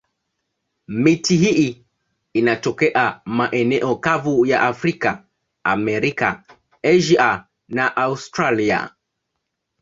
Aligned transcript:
Miti 0.87 1.37
hii 1.37 1.85
inatokea 2.33 3.21
maeneo 3.25 3.95
kavu 3.95 4.45
ya 4.45 4.61
Afrika, 4.61 5.25
Amerika, 5.63 6.43
Asia 6.83 7.45
na 7.67 7.97
Australia. 7.97 8.95